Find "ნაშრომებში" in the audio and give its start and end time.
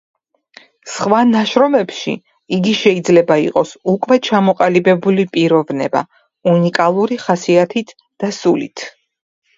1.31-2.13